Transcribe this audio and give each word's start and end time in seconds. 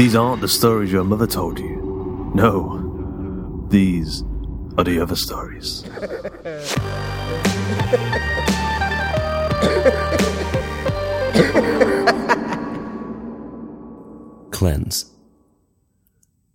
These 0.00 0.16
aren't 0.16 0.40
the 0.40 0.48
stories 0.48 0.90
your 0.90 1.04
mother 1.04 1.26
told 1.26 1.58
you. 1.58 2.32
No, 2.34 3.66
these 3.68 4.22
are 4.78 4.84
the 4.84 4.98
other 4.98 5.14
stories. 5.14 5.84
Cleanse. 14.50 15.10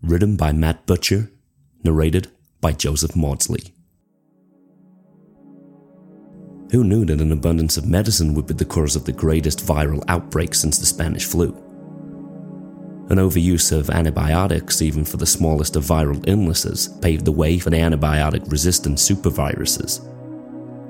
Written 0.02 0.36
by 0.38 0.52
Matt 0.52 0.88
Butcher, 0.88 1.30
narrated 1.84 2.30
by 2.62 2.72
Joseph 2.72 3.16
Maudsley. 3.16 3.76
Who 6.72 6.84
knew 6.84 7.06
that 7.06 7.22
an 7.22 7.32
abundance 7.32 7.78
of 7.78 7.86
medicine 7.86 8.34
would 8.34 8.48
be 8.48 8.56
the 8.56 8.66
cause 8.66 8.96
of 8.96 9.06
the 9.06 9.12
greatest 9.12 9.64
viral 9.64 10.04
outbreak 10.08 10.56
since 10.56 10.80
the 10.80 10.88
Spanish 10.88 11.26
flu? 11.26 11.56
An 13.10 13.18
overuse 13.18 13.72
of 13.72 13.92
antibiotics, 13.92 14.82
even 14.82 15.06
for 15.06 15.18
the 15.18 15.28
smallest 15.28 15.76
of 15.76 15.84
viral 15.84 16.24
illnesses, 16.28 16.88
paved 17.02 17.26
the 17.26 17.32
way 17.32 17.60
for 17.60 17.70
the 17.70 17.78
antibiotic 17.78 18.52
resistant 18.52 18.98
superviruses. 18.98 20.12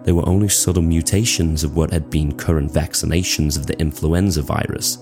They 0.06 0.14
were 0.14 0.28
only 0.30 0.48
subtle 0.48 0.84
mutations 0.84 1.66
of 1.66 1.76
what 1.76 1.92
had 1.92 2.10
been 2.10 2.38
current 2.38 2.72
vaccinations 2.72 3.58
of 3.58 3.66
the 3.66 3.78
influenza 3.80 4.44
virus. 4.44 5.00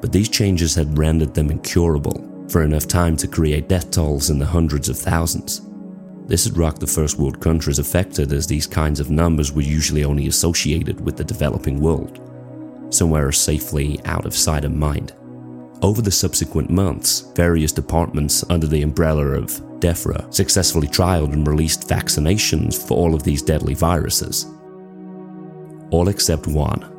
But 0.00 0.12
these 0.12 0.28
changes 0.28 0.74
had 0.74 0.96
rendered 0.96 1.34
them 1.34 1.50
incurable 1.50 2.46
for 2.48 2.62
enough 2.62 2.86
time 2.86 3.16
to 3.16 3.26
create 3.26 3.68
death 3.68 3.90
tolls 3.90 4.30
in 4.30 4.38
the 4.38 4.46
hundreds 4.46 4.88
of 4.88 4.98
thousands. 4.98 5.62
This 6.26 6.44
had 6.44 6.56
rocked 6.56 6.80
the 6.80 6.86
first 6.86 7.18
world 7.18 7.40
countries 7.40 7.78
affected, 7.78 8.32
as 8.32 8.46
these 8.46 8.66
kinds 8.66 9.00
of 9.00 9.10
numbers 9.10 9.52
were 9.52 9.62
usually 9.62 10.04
only 10.04 10.28
associated 10.28 11.00
with 11.00 11.16
the 11.16 11.24
developing 11.24 11.80
world, 11.80 12.20
somewhere 12.90 13.32
safely 13.32 13.98
out 14.04 14.26
of 14.26 14.36
sight 14.36 14.64
and 14.64 14.78
mind. 14.78 15.12
Over 15.82 16.00
the 16.00 16.10
subsequent 16.10 16.70
months, 16.70 17.20
various 17.34 17.72
departments 17.72 18.44
under 18.48 18.66
the 18.66 18.82
umbrella 18.82 19.26
of 19.26 19.60
DEFRA 19.80 20.32
successfully 20.32 20.88
trialed 20.88 21.32
and 21.32 21.46
released 21.46 21.88
vaccinations 21.88 22.86
for 22.88 22.96
all 22.96 23.14
of 23.14 23.22
these 23.22 23.42
deadly 23.42 23.74
viruses. 23.74 24.46
All 25.90 26.08
except 26.08 26.46
one. 26.46 26.90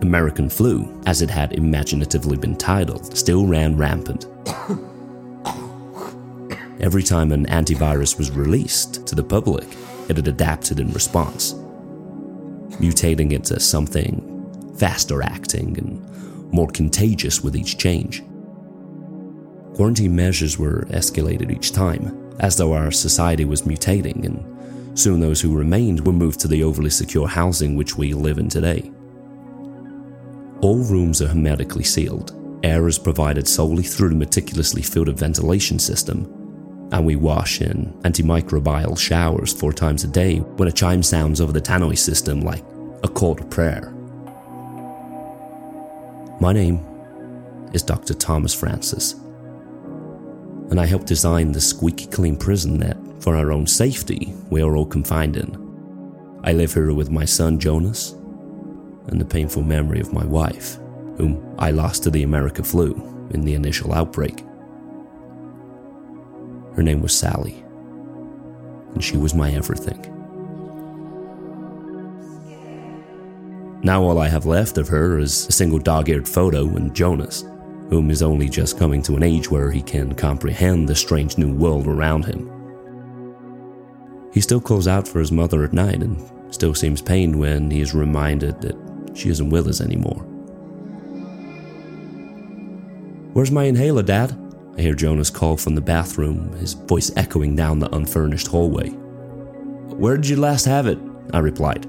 American 0.00 0.48
flu, 0.48 1.02
as 1.06 1.22
it 1.22 1.30
had 1.30 1.52
imaginatively 1.52 2.36
been 2.36 2.56
titled, 2.56 3.16
still 3.16 3.46
ran 3.46 3.76
rampant. 3.76 4.26
Every 6.80 7.02
time 7.02 7.32
an 7.32 7.46
antivirus 7.46 8.16
was 8.16 8.30
released 8.30 9.06
to 9.06 9.14
the 9.14 9.24
public, 9.24 9.66
it 10.08 10.16
had 10.16 10.28
adapted 10.28 10.80
in 10.80 10.92
response, 10.92 11.52
mutating 12.78 13.32
into 13.32 13.60
something 13.60 14.26
faster 14.78 15.22
acting 15.22 15.76
and 15.76 16.00
more 16.52 16.68
contagious 16.68 17.42
with 17.42 17.56
each 17.56 17.78
change. 17.78 18.22
Quarantine 19.74 20.14
measures 20.14 20.58
were 20.58 20.84
escalated 20.90 21.50
each 21.50 21.72
time, 21.72 22.34
as 22.40 22.56
though 22.56 22.72
our 22.72 22.90
society 22.90 23.44
was 23.44 23.62
mutating, 23.62 24.24
and 24.24 24.98
soon 24.98 25.20
those 25.20 25.40
who 25.40 25.56
remained 25.56 26.06
were 26.06 26.12
moved 26.12 26.40
to 26.40 26.48
the 26.48 26.62
overly 26.62 26.90
secure 26.90 27.28
housing 27.28 27.76
which 27.76 27.96
we 27.96 28.12
live 28.12 28.38
in 28.38 28.48
today. 28.48 28.90
All 30.60 30.84
rooms 30.84 31.22
are 31.22 31.28
hermetically 31.28 31.84
sealed. 31.84 32.36
Air 32.62 32.86
is 32.88 32.98
provided 32.98 33.48
solely 33.48 33.82
through 33.82 34.10
the 34.10 34.16
meticulously 34.16 34.82
filtered 34.82 35.18
ventilation 35.18 35.78
system, 35.78 36.26
and 36.92 37.06
we 37.06 37.16
wash 37.16 37.62
in 37.62 37.94
antimicrobial 38.02 38.98
showers 38.98 39.52
four 39.52 39.72
times 39.72 40.04
a 40.04 40.08
day 40.08 40.38
when 40.38 40.68
a 40.68 40.72
chime 40.72 41.02
sounds 41.02 41.40
over 41.40 41.52
the 41.52 41.60
tannoy 41.60 41.96
system 41.96 42.40
like 42.40 42.64
a 43.02 43.08
call 43.08 43.34
to 43.34 43.44
prayer. 43.44 43.94
My 46.40 46.54
name 46.54 46.80
is 47.74 47.82
Dr. 47.82 48.14
Thomas 48.14 48.54
Francis, 48.54 49.12
and 50.70 50.80
I 50.80 50.86
helped 50.86 51.06
design 51.06 51.52
the 51.52 51.60
squeaky 51.60 52.06
clean 52.06 52.34
prison 52.34 52.78
that, 52.78 52.96
for 53.20 53.36
our 53.36 53.52
own 53.52 53.66
safety, 53.66 54.32
we 54.48 54.62
are 54.62 54.74
all 54.74 54.86
confined 54.86 55.36
in. 55.36 56.40
I 56.42 56.54
live 56.54 56.72
here 56.72 56.94
with 56.94 57.10
my 57.10 57.26
son 57.26 57.58
Jonas 57.60 58.12
and 59.08 59.20
the 59.20 59.26
painful 59.26 59.64
memory 59.64 60.00
of 60.00 60.14
my 60.14 60.24
wife, 60.24 60.76
whom 61.18 61.44
I 61.58 61.72
lost 61.72 62.04
to 62.04 62.10
the 62.10 62.22
America 62.22 62.64
flu 62.64 62.94
in 63.34 63.42
the 63.42 63.52
initial 63.52 63.92
outbreak. 63.92 64.42
Her 66.74 66.82
name 66.82 67.02
was 67.02 67.14
Sally, 67.14 67.62
and 68.94 69.04
she 69.04 69.18
was 69.18 69.34
my 69.34 69.52
everything. 69.52 70.19
Now, 73.82 74.02
all 74.02 74.18
I 74.18 74.28
have 74.28 74.44
left 74.44 74.76
of 74.76 74.88
her 74.88 75.18
is 75.18 75.46
a 75.46 75.52
single 75.52 75.78
dog 75.78 76.10
eared 76.10 76.28
photo 76.28 76.66
and 76.76 76.94
Jonas, 76.94 77.44
whom 77.88 78.10
is 78.10 78.22
only 78.22 78.48
just 78.48 78.78
coming 78.78 79.02
to 79.02 79.16
an 79.16 79.22
age 79.22 79.50
where 79.50 79.70
he 79.70 79.80
can 79.80 80.14
comprehend 80.14 80.86
the 80.86 80.94
strange 80.94 81.38
new 81.38 81.54
world 81.54 81.86
around 81.86 82.26
him. 82.26 82.50
He 84.34 84.40
still 84.42 84.60
calls 84.60 84.86
out 84.86 85.08
for 85.08 85.18
his 85.18 85.32
mother 85.32 85.64
at 85.64 85.72
night 85.72 86.02
and 86.02 86.30
still 86.54 86.74
seems 86.74 87.00
pained 87.00 87.38
when 87.38 87.70
he 87.70 87.80
is 87.80 87.94
reminded 87.94 88.60
that 88.60 88.76
she 89.14 89.30
isn't 89.30 89.50
with 89.50 89.66
us 89.66 89.80
anymore. 89.80 90.26
Where's 93.32 93.50
my 93.50 93.64
inhaler, 93.64 94.02
Dad? 94.02 94.36
I 94.76 94.82
hear 94.82 94.94
Jonas 94.94 95.30
call 95.30 95.56
from 95.56 95.74
the 95.74 95.80
bathroom, 95.80 96.52
his 96.54 96.74
voice 96.74 97.10
echoing 97.16 97.56
down 97.56 97.78
the 97.78 97.94
unfurnished 97.94 98.48
hallway. 98.48 98.88
Where 98.88 100.16
did 100.16 100.28
you 100.28 100.36
last 100.36 100.64
have 100.66 100.86
it? 100.86 100.98
I 101.32 101.38
replied. 101.38 101.86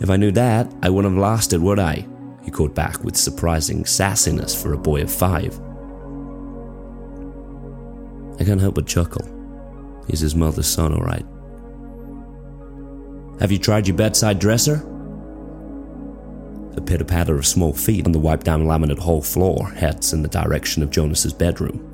If 0.00 0.10
I 0.10 0.16
knew 0.16 0.30
that, 0.32 0.72
I 0.82 0.90
wouldn't 0.90 1.14
have 1.14 1.20
lost 1.20 1.52
it, 1.52 1.60
would 1.60 1.78
I? 1.78 2.06
He 2.42 2.50
called 2.50 2.74
back 2.74 3.02
with 3.02 3.16
surprising 3.16 3.84
sassiness 3.84 4.60
for 4.60 4.72
a 4.72 4.78
boy 4.78 5.02
of 5.02 5.12
five. 5.12 5.58
I 8.40 8.44
can't 8.44 8.60
help 8.60 8.76
but 8.76 8.86
chuckle. 8.86 9.26
He's 10.06 10.20
his 10.20 10.34
mother's 10.34 10.68
son, 10.68 10.94
all 10.94 11.02
right. 11.02 11.26
Have 13.40 13.52
you 13.52 13.58
tried 13.58 13.86
your 13.86 13.96
bedside 13.96 14.38
dresser? 14.38 14.76
The 16.72 16.80
pitter 16.80 17.04
patter 17.04 17.36
of 17.36 17.46
small 17.46 17.72
feet 17.72 18.06
on 18.06 18.12
the 18.12 18.18
wiped 18.18 18.46
down 18.46 18.64
laminate 18.64 18.98
hall 18.98 19.20
floor 19.20 19.70
heads 19.70 20.12
in 20.12 20.22
the 20.22 20.28
direction 20.28 20.82
of 20.82 20.90
Jonas's 20.90 21.32
bedroom. 21.32 21.84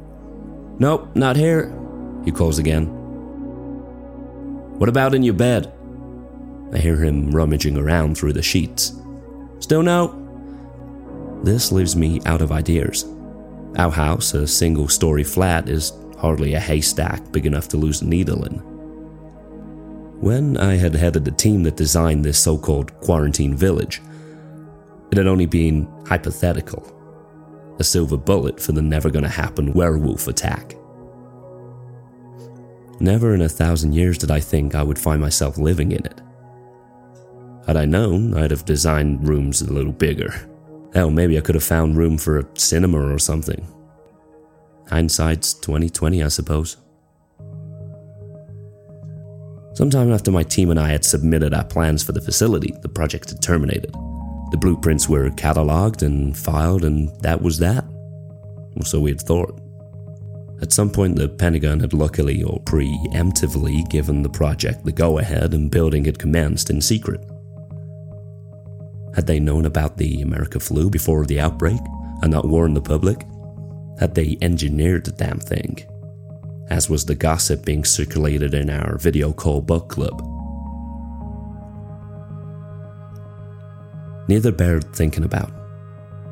Nope, 0.78 1.14
not 1.16 1.36
here, 1.36 1.74
he 2.24 2.30
calls 2.30 2.58
again. 2.58 2.86
What 4.78 4.88
about 4.88 5.14
in 5.14 5.22
your 5.22 5.34
bed? 5.34 5.72
I 6.74 6.78
hear 6.78 6.96
him 6.96 7.30
rummaging 7.30 7.76
around 7.76 8.18
through 8.18 8.32
the 8.32 8.42
sheets. 8.42 8.94
Still 9.60 9.82
no? 9.82 10.20
This 11.42 11.72
leaves 11.72 11.94
me 11.94 12.20
out 12.26 12.42
of 12.42 12.52
ideas. 12.52 13.06
Our 13.76 13.90
house, 13.90 14.34
a 14.34 14.46
single 14.46 14.88
story 14.88 15.24
flat, 15.24 15.68
is 15.68 15.92
hardly 16.18 16.54
a 16.54 16.60
haystack 16.60 17.32
big 17.32 17.46
enough 17.46 17.68
to 17.68 17.76
lose 17.76 18.02
a 18.02 18.06
needle 18.06 18.44
in. 18.44 18.54
When 20.20 20.56
I 20.56 20.76
had 20.76 20.94
headed 20.94 21.24
the 21.24 21.30
team 21.30 21.62
that 21.64 21.76
designed 21.76 22.24
this 22.24 22.38
so 22.38 22.56
called 22.56 22.98
quarantine 23.00 23.54
village, 23.54 24.00
it 25.10 25.18
had 25.18 25.26
only 25.26 25.46
been 25.46 25.88
hypothetical 26.06 26.94
a 27.78 27.84
silver 27.84 28.16
bullet 28.16 28.60
for 28.60 28.72
the 28.72 28.82
never 28.82 29.10
gonna 29.10 29.28
happen 29.28 29.72
werewolf 29.72 30.28
attack. 30.28 30.76
Never 33.00 33.34
in 33.34 33.42
a 33.42 33.48
thousand 33.48 33.94
years 33.94 34.18
did 34.18 34.30
I 34.30 34.40
think 34.40 34.74
I 34.74 34.82
would 34.82 34.98
find 34.98 35.20
myself 35.20 35.58
living 35.58 35.92
in 35.92 36.04
it. 36.04 36.20
Had 37.66 37.76
I 37.76 37.86
known, 37.86 38.36
I'd 38.36 38.50
have 38.50 38.64
designed 38.64 39.26
rooms 39.26 39.62
a 39.62 39.72
little 39.72 39.92
bigger. 39.92 40.48
Hell, 40.92 41.10
maybe 41.10 41.38
I 41.38 41.40
could 41.40 41.54
have 41.54 41.64
found 41.64 41.96
room 41.96 42.18
for 42.18 42.38
a 42.38 42.46
cinema 42.54 43.12
or 43.12 43.18
something. 43.18 43.66
Hindsight's 44.88 45.54
2020, 45.54 46.22
I 46.22 46.28
suppose. 46.28 46.76
Sometime 49.72 50.12
after 50.12 50.30
my 50.30 50.42
team 50.42 50.70
and 50.70 50.78
I 50.78 50.90
had 50.90 51.04
submitted 51.04 51.52
our 51.52 51.64
plans 51.64 52.02
for 52.02 52.12
the 52.12 52.20
facility, 52.20 52.72
the 52.82 52.88
project 52.88 53.30
had 53.30 53.42
terminated. 53.42 53.92
The 54.50 54.58
blueprints 54.58 55.08
were 55.08 55.30
catalogued 55.30 56.02
and 56.02 56.36
filed, 56.36 56.84
and 56.84 57.08
that 57.22 57.42
was 57.42 57.58
that. 57.58 57.84
Or 58.76 58.84
so 58.84 59.00
we 59.00 59.10
had 59.10 59.20
thought. 59.20 59.58
At 60.62 60.72
some 60.72 60.90
point, 60.90 61.16
the 61.16 61.28
Pentagon 61.28 61.80
had 61.80 61.92
luckily 61.92 62.42
or 62.44 62.60
preemptively 62.60 63.88
given 63.88 64.22
the 64.22 64.28
project 64.28 64.84
the 64.84 64.92
go 64.92 65.18
ahead, 65.18 65.54
and 65.54 65.70
building 65.70 66.04
had 66.04 66.18
commenced 66.18 66.70
in 66.70 66.80
secret. 66.80 67.24
Had 69.14 69.26
they 69.26 69.38
known 69.38 69.64
about 69.64 69.96
the 69.96 70.22
America 70.22 70.58
flu 70.58 70.90
before 70.90 71.24
the 71.24 71.40
outbreak 71.40 71.80
and 72.22 72.32
not 72.32 72.48
warned 72.48 72.76
the 72.76 72.80
public? 72.82 73.24
Had 74.00 74.14
they 74.14 74.36
engineered 74.42 75.04
the 75.04 75.12
damn 75.12 75.38
thing? 75.38 75.84
As 76.68 76.90
was 76.90 77.04
the 77.04 77.14
gossip 77.14 77.64
being 77.64 77.84
circulated 77.84 78.54
in 78.54 78.70
our 78.70 78.98
video 78.98 79.32
call 79.32 79.60
book 79.60 79.88
club. 79.88 80.20
Neither 84.26 84.50
bared 84.50 84.94
thinking 84.94 85.24
about. 85.24 85.52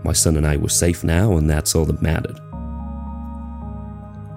My 0.03 0.13
son 0.13 0.37
and 0.37 0.47
I 0.47 0.57
were 0.57 0.69
safe 0.69 1.05
now, 1.05 1.37
and 1.37 1.49
that's 1.49 1.77
all 1.77 1.85
that 1.85 2.03
mattered. 2.03 2.39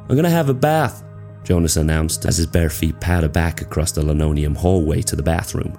I'm 0.08 0.16
gonna 0.16 0.30
have 0.30 0.50
a 0.50 0.54
bath, 0.54 1.04
Jonas 1.44 1.78
announced 1.78 2.26
as 2.26 2.38
his 2.38 2.46
bare 2.46 2.70
feet 2.70 3.00
pattered 3.00 3.34
back 3.34 3.62
across 3.62 3.92
the 3.92 4.06
linoleum 4.06 4.54
hallway 4.54 5.02
to 5.04 5.16
the 5.16 5.24
bathroom. 5.24 5.76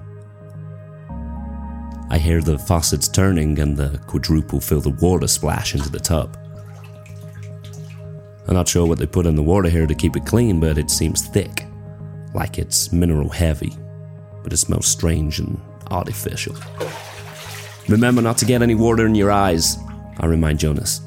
I 2.08 2.18
hear 2.18 2.40
the 2.40 2.58
faucets 2.58 3.08
turning 3.08 3.58
and 3.58 3.76
the 3.76 3.98
quadruple 4.06 4.60
filtered 4.60 5.00
water 5.00 5.26
splash 5.26 5.74
into 5.74 5.90
the 5.90 5.98
tub. 5.98 6.36
I'm 8.46 8.54
not 8.54 8.68
sure 8.68 8.86
what 8.86 8.98
they 8.98 9.06
put 9.06 9.26
in 9.26 9.34
the 9.34 9.42
water 9.42 9.68
here 9.68 9.88
to 9.88 9.94
keep 9.94 10.16
it 10.16 10.24
clean, 10.24 10.60
but 10.60 10.78
it 10.78 10.88
seems 10.90 11.26
thick, 11.26 11.64
like 12.32 12.58
it's 12.58 12.92
mineral 12.92 13.28
heavy, 13.28 13.72
but 14.44 14.52
it 14.52 14.58
smells 14.58 14.86
strange 14.86 15.40
and 15.40 15.60
artificial. 15.90 16.54
Remember 17.88 18.22
not 18.22 18.38
to 18.38 18.44
get 18.44 18.62
any 18.62 18.76
water 18.76 19.04
in 19.04 19.16
your 19.16 19.32
eyes, 19.32 19.76
I 20.18 20.26
remind 20.26 20.60
Jonas. 20.60 21.00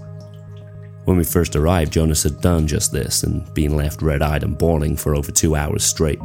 When 1.06 1.18
we 1.18 1.24
first 1.24 1.56
arrived, 1.56 1.94
Jonas 1.94 2.24
had 2.24 2.42
done 2.42 2.68
just 2.68 2.92
this 2.92 3.24
and 3.24 3.52
been 3.54 3.76
left 3.76 4.02
red 4.02 4.22
eyed 4.22 4.44
and 4.44 4.58
boiling 4.58 4.98
for 4.98 5.16
over 5.16 5.32
two 5.32 5.56
hours 5.56 5.86
straight. 5.86 6.20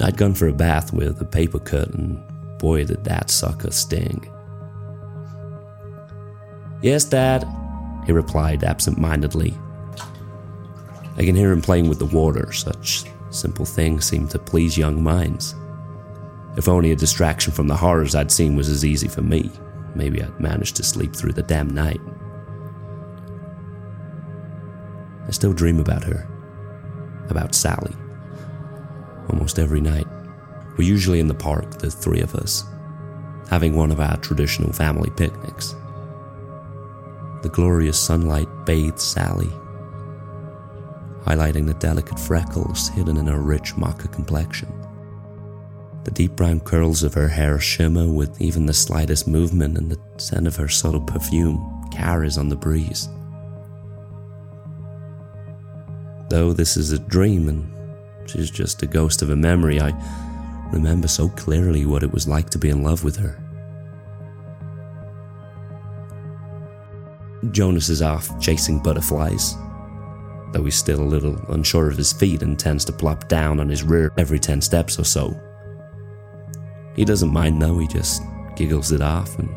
I'd 0.00 0.16
gone 0.16 0.34
for 0.34 0.46
a 0.46 0.52
bath 0.52 0.92
with 0.92 1.20
a 1.20 1.24
paper 1.24 1.58
cut, 1.58 1.88
and 1.88 2.22
boy, 2.58 2.84
did 2.84 3.04
that 3.04 3.30
sucker 3.30 3.70
sting. 3.70 4.32
Yes, 6.82 7.04
Dad, 7.04 7.46
he 8.06 8.12
replied 8.12 8.64
absent 8.64 8.98
mindedly. 8.98 9.54
I 11.16 11.24
can 11.24 11.34
hear 11.34 11.50
him 11.50 11.62
playing 11.62 11.88
with 11.88 11.98
the 11.98 12.06
water, 12.06 12.52
such 12.52 13.04
simple 13.30 13.64
things 13.64 14.04
seem 14.04 14.28
to 14.28 14.38
please 14.38 14.78
young 14.78 15.02
minds. 15.02 15.54
If 16.56 16.68
only 16.68 16.92
a 16.92 16.96
distraction 16.96 17.52
from 17.52 17.68
the 17.68 17.76
horrors 17.76 18.14
I'd 18.14 18.30
seen 18.30 18.56
was 18.56 18.68
as 18.68 18.84
easy 18.84 19.08
for 19.08 19.22
me, 19.22 19.50
maybe 19.94 20.22
I'd 20.22 20.40
manage 20.40 20.72
to 20.74 20.82
sleep 20.82 21.14
through 21.14 21.32
the 21.32 21.42
damn 21.42 21.68
night. 21.68 22.00
I 25.26 25.30
still 25.32 25.52
dream 25.52 25.80
about 25.80 26.04
her, 26.04 26.28
about 27.28 27.54
Sally. 27.54 27.94
Almost 29.28 29.58
every 29.58 29.80
night. 29.80 30.06
We're 30.76 30.84
usually 30.84 31.20
in 31.20 31.28
the 31.28 31.34
park, 31.34 31.78
the 31.78 31.90
three 31.90 32.20
of 32.20 32.34
us, 32.34 32.64
having 33.48 33.74
one 33.74 33.90
of 33.90 34.00
our 34.00 34.16
traditional 34.18 34.72
family 34.72 35.10
picnics. 35.16 35.74
The 37.42 37.48
glorious 37.48 37.98
sunlight 37.98 38.48
bathes 38.66 39.02
Sally, 39.02 39.50
highlighting 41.24 41.66
the 41.66 41.74
delicate 41.74 42.18
freckles 42.18 42.88
hidden 42.90 43.16
in 43.16 43.26
her 43.26 43.40
rich 43.40 43.74
maca 43.74 44.12
complexion. 44.12 44.72
The 46.04 46.10
deep 46.10 46.36
brown 46.36 46.60
curls 46.60 47.02
of 47.02 47.14
her 47.14 47.28
hair 47.28 47.58
shimmer 47.58 48.06
with 48.08 48.40
even 48.40 48.66
the 48.66 48.74
slightest 48.74 49.26
movement, 49.26 49.76
and 49.76 49.90
the 49.90 49.98
scent 50.18 50.46
of 50.46 50.56
her 50.56 50.68
subtle 50.68 51.00
perfume 51.00 51.88
carries 51.90 52.38
on 52.38 52.48
the 52.48 52.56
breeze. 52.56 53.08
Though 56.28 56.52
this 56.52 56.76
is 56.76 56.92
a 56.92 56.98
dream 56.98 57.48
and 57.48 58.28
she's 58.28 58.50
just 58.50 58.82
a 58.82 58.86
ghost 58.86 59.22
of 59.22 59.30
a 59.30 59.36
memory, 59.36 59.80
I 59.80 59.90
remember 60.72 61.08
so 61.08 61.28
clearly 61.28 61.86
what 61.86 62.02
it 62.02 62.12
was 62.12 62.28
like 62.28 62.50
to 62.50 62.58
be 62.58 62.70
in 62.70 62.82
love 62.82 63.04
with 63.04 63.16
her. 63.16 63.38
Jonas 67.52 67.88
is 67.88 68.02
off 68.02 68.40
chasing 68.40 68.82
butterflies, 68.82 69.54
though 70.52 70.64
he's 70.64 70.76
still 70.76 71.00
a 71.00 71.04
little 71.04 71.36
unsure 71.52 71.88
of 71.88 71.96
his 71.96 72.12
feet 72.12 72.42
and 72.42 72.58
tends 72.58 72.84
to 72.86 72.92
plop 72.92 73.28
down 73.28 73.60
on 73.60 73.68
his 73.68 73.82
rear 73.82 74.12
every 74.16 74.38
10 74.38 74.60
steps 74.60 74.98
or 74.98 75.04
so. 75.04 75.38
He 76.94 77.04
doesn't 77.04 77.32
mind 77.32 77.60
though, 77.60 77.78
he 77.78 77.86
just 77.86 78.22
giggles 78.56 78.90
it 78.90 79.02
off, 79.02 79.38
and 79.38 79.54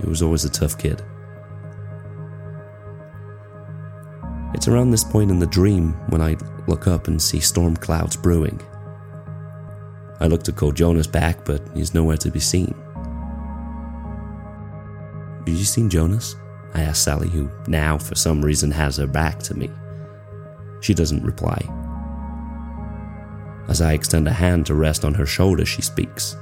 he 0.00 0.06
was 0.06 0.22
always 0.22 0.44
a 0.44 0.50
tough 0.50 0.78
kid. 0.78 1.02
It's 4.54 4.68
around 4.68 4.90
this 4.90 5.04
point 5.04 5.30
in 5.30 5.38
the 5.38 5.46
dream 5.46 5.92
when 6.08 6.22
I 6.22 6.36
look 6.66 6.86
up 6.86 7.08
and 7.08 7.20
see 7.20 7.40
storm 7.40 7.76
clouds 7.76 8.16
brewing. 8.16 8.60
I 10.20 10.26
look 10.26 10.42
to 10.44 10.52
call 10.52 10.72
Jonas 10.72 11.06
back, 11.06 11.44
but 11.44 11.60
he's 11.74 11.94
nowhere 11.94 12.16
to 12.18 12.30
be 12.30 12.40
seen. 12.40 12.74
Have 15.38 15.48
you 15.48 15.64
seen 15.64 15.90
Jonas? 15.90 16.36
I 16.74 16.82
ask 16.82 17.02
Sally, 17.02 17.28
who 17.28 17.50
now, 17.66 17.98
for 17.98 18.14
some 18.14 18.44
reason, 18.44 18.70
has 18.70 18.96
her 18.96 19.06
back 19.06 19.40
to 19.40 19.54
me. 19.54 19.70
She 20.80 20.94
doesn't 20.94 21.24
reply. 21.24 21.58
As 23.68 23.80
I 23.80 23.92
extend 23.92 24.28
a 24.28 24.32
hand 24.32 24.66
to 24.66 24.74
rest 24.74 25.04
on 25.04 25.14
her 25.14 25.26
shoulder, 25.26 25.64
she 25.64 25.82
speaks. 25.82 26.36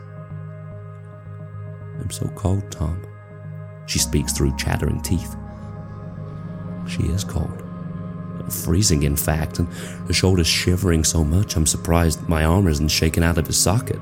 I'm 2.01 2.11
so 2.11 2.27
cold, 2.35 2.71
Tom. 2.71 3.05
She 3.87 3.99
speaks 3.99 4.33
through 4.33 4.57
chattering 4.57 5.01
teeth. 5.03 5.37
She 6.89 7.03
is 7.05 7.25
cold 7.25 7.62
freezing 8.51 9.03
in 9.03 9.17
fact, 9.17 9.59
and 9.59 9.69
the 10.07 10.13
shoulder's 10.13 10.47
shivering 10.47 11.05
so 11.05 11.25
much 11.25 11.57
I'm 11.57 11.67
surprised 11.67 12.29
my 12.29 12.45
arm 12.45 12.67
isn't 12.69 12.89
shaken 12.89 13.23
out 13.23 13.39
of 13.39 13.47
his 13.47 13.59
socket. 13.59 14.01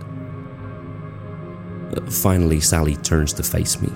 Uh, 1.96 2.00
finally, 2.10 2.60
Sally 2.60 2.96
turns 2.96 3.32
to 3.34 3.42
face 3.42 3.80
me. 3.80 3.88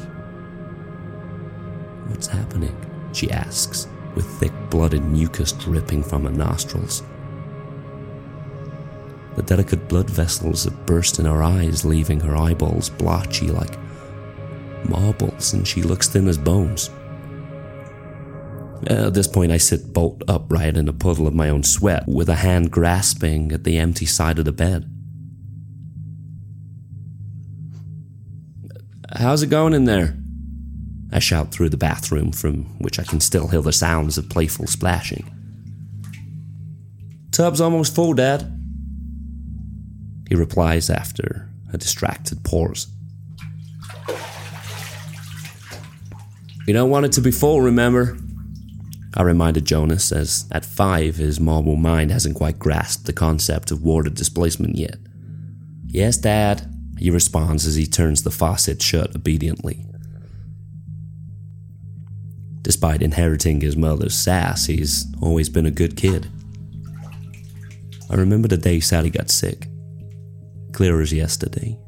What's 2.09 2.27
happening? 2.27 2.77
she 3.13 3.31
asks, 3.31 3.87
with 4.15 4.27
thick 4.41 4.53
blooded 4.71 5.05
mucus 5.05 5.53
dripping 5.53 6.03
from 6.03 6.25
her 6.25 6.33
nostrils. 6.33 7.03
The 9.37 9.43
delicate 9.43 9.89
blood 9.89 10.11
vessels 10.11 10.65
have 10.65 10.87
burst 10.87 11.19
in 11.19 11.25
her 11.25 11.43
eyes, 11.43 11.85
leaving 11.85 12.21
her 12.21 12.37
eyeballs 12.37 12.91
blotchy 12.91 13.51
like 13.51 13.77
marbles, 14.89 15.53
and 15.53 15.67
she 15.67 15.83
looks 15.83 16.09
thin 16.09 16.29
as 16.29 16.39
bones. 16.39 16.91
At 18.87 19.15
this 19.15 19.27
point, 19.27 19.51
I 19.51 19.57
sit 19.57 19.93
bolt 19.93 20.23
upright 20.29 20.77
in 20.77 20.89
a 20.89 20.93
puddle 20.93 21.27
of 21.27 21.35
my 21.35 21.49
own 21.49 21.63
sweat, 21.63 22.07
with 22.07 22.29
a 22.29 22.37
hand 22.37 22.71
grasping 22.71 23.53
at 23.53 23.65
the 23.65 23.79
empty 23.79 24.07
side 24.07 24.39
of 24.39 24.45
the 24.45 24.53
bed. 24.53 24.91
How's 29.17 29.43
it 29.43 29.49
going 29.49 29.73
in 29.73 29.85
there? 29.85 30.17
I 31.13 31.19
shout 31.21 31.53
through 31.53 31.71
the 31.71 31.77
bathroom, 31.77 32.33
from 32.33 32.65
which 32.79 32.99
I 32.99 33.05
can 33.05 33.21
still 33.21 33.49
hear 33.49 33.63
the 33.63 33.73
sounds 33.73 34.19
of 34.19 34.29
playful 34.29 34.67
splashing. 34.67 35.31
Tub's 37.31 37.61
almost 37.61 37.95
full, 37.95 38.15
Dad. 38.15 38.51
He 40.29 40.35
replies 40.35 40.91
after 40.91 41.49
a 41.73 41.79
distracted 41.79 42.45
pause. 42.45 42.89
You 46.67 46.73
don't 46.73 46.91
want 46.91 47.07
it 47.07 47.13
to 47.13 47.21
be 47.21 47.31
full, 47.31 47.61
remember? 47.61 48.17
I 49.17 49.23
reminded 49.23 49.65
Jonas, 49.65 50.11
as 50.11 50.47
at 50.51 50.65
five 50.65 51.17
his 51.17 51.39
marble 51.39 51.77
mind 51.77 52.11
hasn't 52.11 52.35
quite 52.35 52.59
grasped 52.59 53.07
the 53.07 53.13
concept 53.13 53.71
of 53.71 53.83
water 53.83 54.11
displacement 54.11 54.77
yet. 54.77 54.97
Yes, 55.87 56.17
Dad, 56.17 56.69
he 56.99 57.11
responds 57.11 57.67
as 57.67 57.77
he 57.77 57.87
turns 57.87 58.23
the 58.23 58.33
faucet 58.33 58.83
shut 58.83 59.15
obediently. 59.15 59.87
Despite 62.63 63.03
inheriting 63.03 63.61
his 63.61 63.77
mother's 63.77 64.15
sass, 64.15 64.67
he's 64.67 65.07
always 65.21 65.49
been 65.49 65.67
a 65.67 65.71
good 65.71 65.97
kid. 65.97 66.29
I 68.11 68.17
remember 68.17 68.49
the 68.49 68.57
day 68.57 68.81
Sally 68.81 69.11
got 69.11 69.31
sick. 69.31 69.69
Clear 70.73 71.01
as 71.01 71.13
yesterday. 71.13 71.79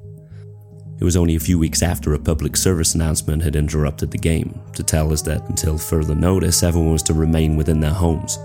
It 0.99 1.05
was 1.05 1.17
only 1.17 1.37
a 1.37 1.41
few 1.41 1.59
weeks 1.59 1.83
after 1.83 2.15
a 2.15 2.19
public 2.19 2.57
service 2.57 2.95
announcement 2.95 3.43
had 3.43 3.55
interrupted 3.55 4.11
the 4.11 4.19
game 4.19 4.59
to 4.75 4.83
tell 4.83 5.13
us 5.13 5.21
that 5.23 5.47
until 5.49 5.77
further 5.77 6.15
notice, 6.15 6.63
everyone 6.63 6.93
was 6.93 7.03
to 7.05 7.15
remain 7.15 7.55
within 7.55 7.81
their 7.81 7.93
homes. 7.93 8.39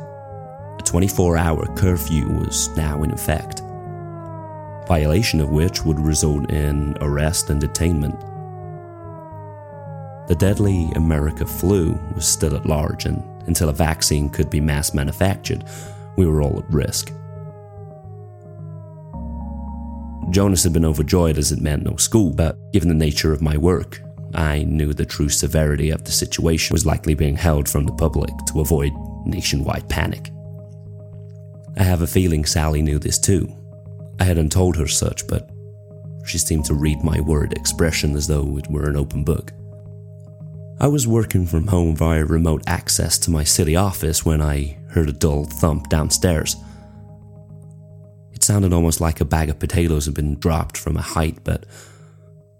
A 0.77 0.83
24 0.83 1.37
hour 1.37 1.65
curfew 1.77 2.27
was 2.27 2.75
now 2.75 3.03
in 3.03 3.11
effect, 3.11 3.61
violation 4.85 5.39
of 5.39 5.49
which 5.49 5.85
would 5.85 5.99
result 5.99 6.51
in 6.51 6.97
arrest 6.99 7.49
and 7.49 7.61
detainment. 7.61 8.19
The 10.27 10.35
deadly 10.35 10.91
America 10.95 11.45
flu 11.45 11.97
was 12.15 12.27
still 12.27 12.55
at 12.55 12.65
large, 12.65 13.05
and 13.05 13.23
until 13.47 13.69
a 13.69 13.73
vaccine 13.73 14.29
could 14.29 14.49
be 14.49 14.59
mass 14.59 14.93
manufactured, 14.93 15.63
we 16.17 16.25
were 16.25 16.41
all 16.41 16.59
at 16.59 16.69
risk. 16.69 17.13
Jonas 20.31 20.63
had 20.63 20.73
been 20.73 20.85
overjoyed 20.85 21.37
as 21.37 21.51
it 21.51 21.61
meant 21.61 21.83
no 21.83 21.97
school, 21.97 22.31
but 22.31 22.57
given 22.71 22.87
the 22.87 22.95
nature 22.95 23.33
of 23.33 23.41
my 23.41 23.57
work, 23.57 24.01
I 24.33 24.63
knew 24.63 24.93
the 24.93 25.05
true 25.05 25.29
severity 25.29 25.89
of 25.89 26.05
the 26.05 26.11
situation 26.11 26.73
was 26.73 26.85
likely 26.85 27.13
being 27.13 27.35
held 27.35 27.67
from 27.67 27.85
the 27.85 27.93
public 27.93 28.31
to 28.47 28.61
avoid 28.61 28.93
nationwide 29.25 29.89
panic. 29.89 30.29
I 31.77 31.83
have 31.83 32.01
a 32.01 32.07
feeling 32.07 32.45
Sally 32.45 32.81
knew 32.81 32.97
this 32.97 33.19
too. 33.19 33.53
I 34.19 34.23
hadn't 34.23 34.51
told 34.51 34.77
her 34.77 34.87
such, 34.87 35.27
but 35.27 35.49
she 36.25 36.37
seemed 36.37 36.65
to 36.65 36.75
read 36.75 37.03
my 37.03 37.19
word 37.19 37.53
expression 37.53 38.15
as 38.15 38.27
though 38.27 38.57
it 38.57 38.69
were 38.69 38.89
an 38.89 38.95
open 38.95 39.23
book. 39.23 39.51
I 40.79 40.87
was 40.87 41.07
working 41.07 41.45
from 41.45 41.67
home 41.67 41.95
via 41.95 42.25
remote 42.25 42.63
access 42.67 43.17
to 43.19 43.31
my 43.31 43.43
city 43.43 43.75
office 43.75 44.25
when 44.25 44.41
I 44.41 44.77
heard 44.89 45.09
a 45.09 45.13
dull 45.13 45.45
thump 45.45 45.89
downstairs. 45.89 46.55
It 48.41 48.45
sounded 48.45 48.73
almost 48.73 48.99
like 48.99 49.21
a 49.21 49.25
bag 49.25 49.51
of 49.51 49.59
potatoes 49.59 50.05
had 50.05 50.15
been 50.15 50.39
dropped 50.39 50.75
from 50.75 50.97
a 50.97 51.01
height, 51.01 51.37
but 51.43 51.63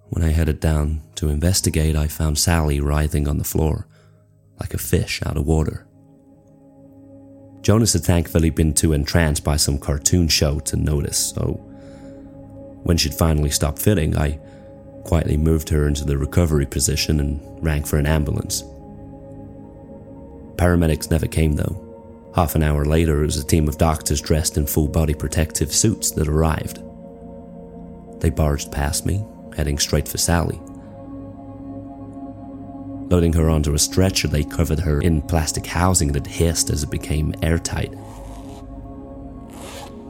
when 0.09 0.23
I 0.23 0.29
headed 0.29 0.59
down 0.59 1.01
to 1.15 1.29
investigate, 1.29 1.95
I 1.95 2.05
found 2.05 2.37
Sally 2.37 2.79
writhing 2.79 3.27
on 3.27 3.39
the 3.39 3.43
floor, 3.43 3.87
like 4.59 4.75
a 4.75 4.77
fish 4.77 5.23
out 5.25 5.37
of 5.37 5.47
water. 5.47 5.87
Jonas 7.63 7.93
had 7.93 8.03
thankfully 8.03 8.51
been 8.51 8.75
too 8.75 8.93
entranced 8.93 9.43
by 9.43 9.55
some 9.55 9.79
cartoon 9.79 10.27
show 10.27 10.59
to 10.59 10.75
notice, 10.75 11.31
so 11.31 11.53
when 12.83 12.97
she'd 12.97 13.15
finally 13.15 13.49
stopped 13.49 13.81
fitting, 13.81 14.15
I 14.15 14.39
quietly 15.03 15.35
moved 15.35 15.69
her 15.69 15.87
into 15.87 16.05
the 16.05 16.15
recovery 16.15 16.67
position 16.67 17.19
and 17.19 17.41
rang 17.65 17.85
for 17.85 17.97
an 17.97 18.05
ambulance. 18.05 18.61
Paramedics 20.57 21.09
never 21.09 21.25
came 21.25 21.53
though. 21.53 21.90
Half 22.35 22.55
an 22.55 22.63
hour 22.63 22.85
later, 22.85 23.21
it 23.21 23.25
was 23.25 23.37
a 23.37 23.45
team 23.45 23.67
of 23.67 23.77
doctors 23.77 24.21
dressed 24.21 24.57
in 24.57 24.65
full 24.65 24.87
body 24.87 25.13
protective 25.13 25.73
suits 25.73 26.11
that 26.11 26.29
arrived. 26.29 26.81
They 28.21 28.29
barged 28.29 28.71
past 28.71 29.05
me, 29.05 29.25
heading 29.57 29.77
straight 29.77 30.07
for 30.07 30.17
Sally. 30.17 30.59
Loading 33.09 33.33
her 33.33 33.49
onto 33.49 33.73
a 33.73 33.79
stretcher, 33.79 34.29
they 34.29 34.45
covered 34.45 34.79
her 34.79 35.01
in 35.01 35.21
plastic 35.23 35.65
housing 35.65 36.13
that 36.13 36.25
hissed 36.25 36.69
as 36.69 36.83
it 36.83 36.89
became 36.89 37.35
airtight. 37.41 37.93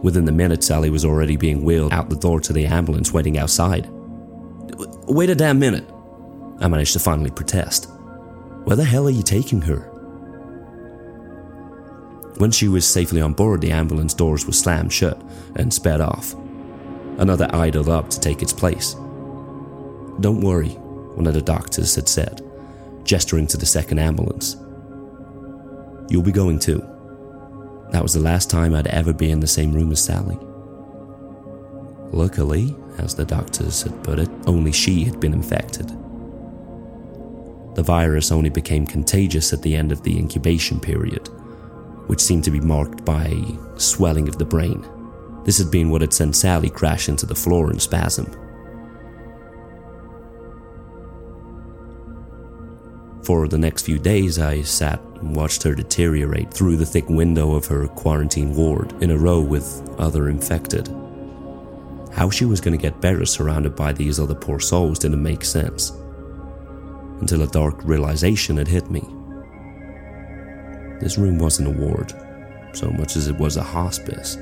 Within 0.03 0.25
the 0.25 0.31
minute, 0.31 0.63
Sally 0.63 0.91
was 0.91 1.05
already 1.05 1.37
being 1.37 1.63
wheeled 1.63 1.93
out 1.93 2.09
the 2.09 2.15
door 2.15 2.39
to 2.41 2.53
the 2.53 2.67
ambulance 2.67 3.11
waiting 3.11 3.39
outside. 3.39 3.87
Wait 5.07 5.31
a 5.31 5.35
damn 5.35 5.57
minute, 5.57 5.89
I 6.59 6.67
managed 6.67 6.93
to 6.93 6.99
finally 6.99 7.31
protest. 7.31 7.89
Where 8.65 8.75
the 8.75 8.83
hell 8.83 9.07
are 9.07 9.11
you 9.11 9.23
taking 9.23 9.61
her? 9.61 9.90
When 12.37 12.51
she 12.51 12.67
was 12.67 12.87
safely 12.87 13.21
on 13.21 13.33
board, 13.33 13.61
the 13.61 13.71
ambulance 13.71 14.13
doors 14.13 14.45
were 14.45 14.53
slammed 14.53 14.91
shut 14.91 15.21
and 15.55 15.73
sped 15.73 16.01
off. 16.01 16.33
Another 17.17 17.47
idled 17.53 17.89
up 17.89 18.09
to 18.09 18.19
take 18.19 18.41
its 18.41 18.53
place. 18.53 18.93
Don't 20.19 20.41
worry, 20.41 20.69
one 21.15 21.27
of 21.27 21.33
the 21.33 21.41
doctors 21.41 21.95
had 21.95 22.07
said, 22.07 22.41
gesturing 23.03 23.47
to 23.47 23.57
the 23.57 23.65
second 23.65 23.99
ambulance. 23.99 24.55
You'll 26.09 26.23
be 26.23 26.31
going 26.31 26.59
too. 26.59 26.79
That 27.91 28.03
was 28.03 28.13
the 28.13 28.21
last 28.21 28.49
time 28.49 28.73
I'd 28.73 28.87
ever 28.87 29.13
be 29.13 29.29
in 29.29 29.39
the 29.39 29.47
same 29.47 29.73
room 29.73 29.91
as 29.91 30.03
Sally. 30.03 30.37
Luckily, 32.11 32.75
as 32.97 33.15
the 33.15 33.25
doctors 33.25 33.81
had 33.81 34.03
put 34.03 34.19
it, 34.19 34.29
only 34.45 34.71
she 34.71 35.03
had 35.03 35.19
been 35.19 35.33
infected. 35.33 35.87
The 37.75 37.83
virus 37.83 38.31
only 38.31 38.49
became 38.49 38.85
contagious 38.85 39.53
at 39.53 39.61
the 39.61 39.75
end 39.75 39.91
of 39.91 40.03
the 40.03 40.17
incubation 40.17 40.79
period, 40.79 41.29
which 42.07 42.21
seemed 42.21 42.43
to 42.43 42.51
be 42.51 42.59
marked 42.59 43.05
by 43.05 43.43
swelling 43.77 44.27
of 44.27 44.37
the 44.37 44.45
brain. 44.45 44.87
This 45.43 45.57
had 45.57 45.71
been 45.71 45.89
what 45.89 46.01
had 46.01 46.13
sent 46.13 46.35
Sally 46.35 46.69
crashing 46.69 47.15
to 47.17 47.25
the 47.25 47.35
floor 47.35 47.71
in 47.71 47.79
spasm. 47.79 48.31
For 53.23 53.47
the 53.47 53.57
next 53.57 53.83
few 53.83 53.99
days, 53.99 54.39
I 54.39 54.61
sat 54.61 54.99
and 55.21 55.35
watched 55.35 55.63
her 55.63 55.75
deteriorate 55.75 56.53
through 56.53 56.77
the 56.77 56.85
thick 56.85 57.07
window 57.07 57.53
of 57.53 57.65
her 57.67 57.87
quarantine 57.87 58.55
ward 58.55 58.93
in 59.01 59.11
a 59.11 59.17
row 59.17 59.39
with 59.39 59.87
other 59.97 60.29
infected. 60.29 60.87
How 62.11 62.29
she 62.29 62.45
was 62.45 62.59
going 62.59 62.77
to 62.77 62.81
get 62.81 62.99
better 62.99 63.25
surrounded 63.25 63.75
by 63.75 63.93
these 63.93 64.19
other 64.19 64.35
poor 64.35 64.59
souls 64.59 64.99
didn't 64.99 65.23
make 65.23 65.45
sense. 65.45 65.91
Until 67.21 67.43
a 67.43 67.47
dark 67.47 67.75
realization 67.83 68.57
had 68.57 68.67
hit 68.67 68.89
me. 68.89 69.01
This 71.01 71.17
room 71.17 71.39
wasn't 71.39 71.67
a 71.67 71.71
ward, 71.71 72.13
so 72.73 72.91
much 72.91 73.15
as 73.15 73.27
it 73.27 73.35
was 73.35 73.57
a 73.57 73.63
hospice. 73.63 74.37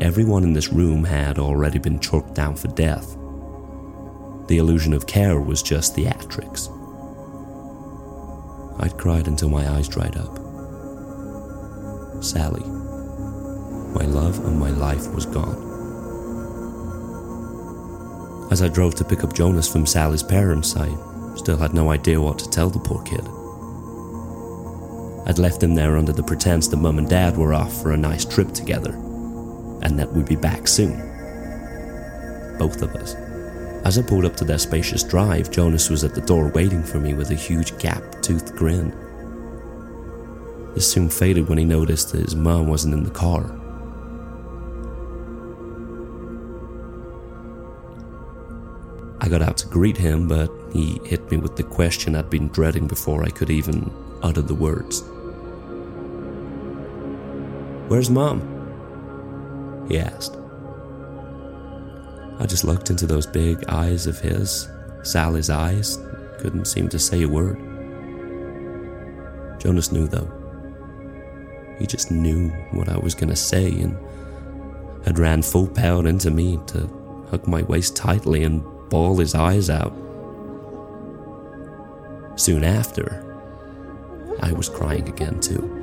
Everyone 0.00 0.42
in 0.42 0.54
this 0.54 0.72
room 0.72 1.04
had 1.04 1.38
already 1.38 1.78
been 1.78 2.00
choked 2.00 2.32
down 2.34 2.56
for 2.56 2.68
death. 2.68 3.14
The 4.48 4.56
illusion 4.56 4.94
of 4.94 5.06
care 5.06 5.38
was 5.38 5.62
just 5.62 5.94
theatrics. 5.94 6.70
I'd 8.82 8.96
cried 8.96 9.28
until 9.28 9.50
my 9.50 9.68
eyes 9.68 9.86
dried 9.86 10.16
up. 10.16 10.38
Sally, 12.24 12.64
my 13.94 14.06
love 14.06 14.42
and 14.46 14.58
my 14.58 14.70
life 14.70 15.12
was 15.12 15.26
gone. 15.26 15.68
As 18.50 18.62
I 18.62 18.68
drove 18.68 18.94
to 18.94 19.04
pick 19.04 19.22
up 19.22 19.34
Jonas 19.34 19.68
from 19.70 19.84
Sally's 19.84 20.22
parents, 20.22 20.74
I 20.74 20.88
still 21.36 21.58
had 21.58 21.74
no 21.74 21.90
idea 21.90 22.18
what 22.18 22.38
to 22.38 22.48
tell 22.48 22.70
the 22.70 22.78
poor 22.78 23.02
kid. 23.02 23.28
I'd 25.26 25.38
left 25.38 25.62
him 25.62 25.74
there 25.74 25.96
under 25.96 26.12
the 26.12 26.22
pretense 26.22 26.68
that 26.68 26.76
mum 26.76 26.98
and 26.98 27.08
dad 27.08 27.36
were 27.36 27.54
off 27.54 27.82
for 27.82 27.92
a 27.92 27.96
nice 27.96 28.24
trip 28.24 28.52
together, 28.52 28.92
and 29.82 29.98
that 29.98 30.12
we'd 30.12 30.26
be 30.26 30.36
back 30.36 30.66
soon. 30.66 30.98
Both 32.58 32.82
of 32.82 32.94
us. 32.96 33.14
As 33.84 33.98
I 33.98 34.02
pulled 34.02 34.24
up 34.24 34.36
to 34.36 34.44
their 34.44 34.58
spacious 34.58 35.02
drive, 35.02 35.50
Jonas 35.50 35.90
was 35.90 36.04
at 36.04 36.14
the 36.14 36.20
door 36.20 36.48
waiting 36.48 36.82
for 36.82 36.98
me 36.98 37.14
with 37.14 37.30
a 37.30 37.34
huge 37.34 37.78
gap 37.78 38.02
toothed 38.22 38.54
grin. 38.54 38.90
This 40.74 40.90
soon 40.90 41.08
faded 41.08 41.48
when 41.48 41.58
he 41.58 41.64
noticed 41.64 42.12
that 42.12 42.22
his 42.22 42.36
mum 42.36 42.68
wasn't 42.68 42.94
in 42.94 43.04
the 43.04 43.10
car. 43.10 43.59
Got 49.30 49.42
out 49.42 49.56
to 49.58 49.66
greet 49.68 49.96
him, 49.96 50.28
but 50.28 50.50
he 50.72 51.00
hit 51.04 51.30
me 51.30 51.36
with 51.36 51.56
the 51.56 51.62
question 51.62 52.14
I'd 52.14 52.28
been 52.30 52.48
dreading 52.48 52.86
before 52.86 53.24
I 53.24 53.30
could 53.30 53.50
even 53.50 53.90
utter 54.22 54.42
the 54.42 54.54
words. 54.54 55.02
Where's 57.88 58.10
mom? 58.10 59.86
He 59.88 59.98
asked. 59.98 60.36
I 62.38 62.46
just 62.46 62.64
looked 62.64 62.90
into 62.90 63.06
those 63.06 63.26
big 63.26 63.64
eyes 63.68 64.06
of 64.06 64.18
his, 64.18 64.68
Sally's 65.02 65.50
eyes, 65.50 65.98
couldn't 66.38 66.66
seem 66.66 66.88
to 66.88 66.98
say 66.98 67.22
a 67.22 67.28
word. 67.28 67.58
Jonas 69.58 69.92
knew 69.92 70.06
though. 70.06 70.30
He 71.78 71.86
just 71.86 72.10
knew 72.10 72.48
what 72.72 72.88
I 72.88 72.98
was 72.98 73.14
gonna 73.14 73.36
say 73.36 73.68
and 73.80 73.96
had 75.04 75.18
ran 75.18 75.42
full 75.42 75.66
power 75.66 76.06
into 76.06 76.30
me 76.30 76.58
to 76.68 76.88
hug 77.30 77.46
my 77.46 77.62
waist 77.62 77.96
tightly 77.96 78.44
and 78.44 78.64
bawl 78.90 79.16
his 79.16 79.34
eyes 79.34 79.70
out. 79.70 79.94
Soon 82.36 82.64
after, 82.64 83.24
I 84.40 84.52
was 84.52 84.68
crying 84.68 85.08
again 85.08 85.40
too. 85.40 85.76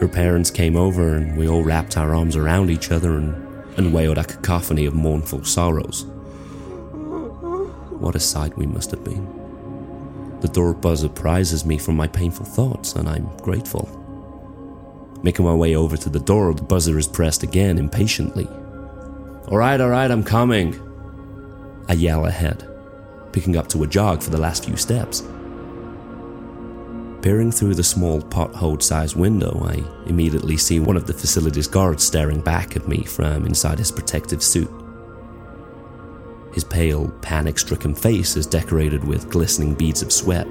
Her 0.00 0.08
parents 0.08 0.50
came 0.50 0.76
over 0.76 1.16
and 1.16 1.36
we 1.36 1.46
all 1.48 1.62
wrapped 1.62 1.96
our 1.98 2.14
arms 2.14 2.36
around 2.36 2.70
each 2.70 2.90
other 2.90 3.18
and, 3.18 3.34
and 3.76 3.92
wailed 3.92 4.16
a 4.16 4.24
cacophony 4.24 4.86
of 4.86 4.94
mournful 4.94 5.44
sorrows. 5.44 6.06
What 8.00 8.14
a 8.14 8.20
sight 8.20 8.56
we 8.56 8.66
must 8.66 8.90
have 8.92 9.04
been. 9.04 9.40
The 10.40 10.48
door 10.48 10.72
buzzer 10.72 11.10
prizes 11.10 11.66
me 11.66 11.76
from 11.76 11.96
my 11.96 12.06
painful 12.06 12.46
thoughts, 12.46 12.94
and 12.94 13.06
I'm 13.06 13.36
grateful. 13.38 13.88
Making 15.22 15.44
my 15.44 15.54
way 15.54 15.76
over 15.76 15.98
to 15.98 16.08
the 16.08 16.18
door, 16.18 16.54
the 16.54 16.62
buzzer 16.62 16.98
is 16.98 17.06
pressed 17.06 17.42
again 17.42 17.76
impatiently. 17.76 18.46
Alright, 19.48 19.82
alright, 19.82 20.10
I'm 20.10 20.24
coming. 20.24 20.80
I 21.90 21.94
yell 21.94 22.26
ahead, 22.26 22.68
picking 23.32 23.56
up 23.56 23.66
to 23.70 23.82
a 23.82 23.86
jog 23.88 24.22
for 24.22 24.30
the 24.30 24.38
last 24.38 24.64
few 24.64 24.76
steps. 24.76 25.22
Peering 27.20 27.50
through 27.50 27.74
the 27.74 27.82
small 27.82 28.22
pothole 28.22 28.80
sized 28.80 29.16
window, 29.16 29.60
I 29.64 29.82
immediately 30.08 30.56
see 30.56 30.78
one 30.78 30.96
of 30.96 31.08
the 31.08 31.12
facility's 31.12 31.66
guards 31.66 32.04
staring 32.04 32.42
back 32.42 32.76
at 32.76 32.86
me 32.86 33.02
from 33.02 33.44
inside 33.44 33.80
his 33.80 33.90
protective 33.90 34.40
suit. 34.40 34.70
His 36.54 36.62
pale, 36.62 37.08
panic 37.22 37.58
stricken 37.58 37.96
face 37.96 38.36
is 38.36 38.46
decorated 38.46 39.02
with 39.02 39.28
glistening 39.28 39.74
beads 39.74 40.00
of 40.00 40.12
sweat. 40.12 40.46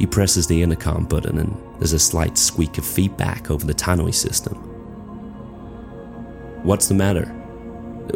He 0.00 0.06
presses 0.06 0.48
the 0.48 0.60
intercom 0.60 1.04
button, 1.04 1.38
and 1.38 1.56
there's 1.78 1.92
a 1.92 2.00
slight 2.00 2.36
squeak 2.36 2.78
of 2.78 2.84
feedback 2.84 3.48
over 3.48 3.64
the 3.64 3.74
tannoy 3.74 4.12
system. 4.12 4.56
What's 6.64 6.88
the 6.88 6.94
matter? 6.94 7.39